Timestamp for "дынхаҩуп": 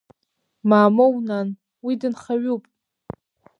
1.99-2.63